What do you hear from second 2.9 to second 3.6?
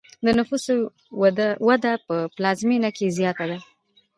کې زیاته ده.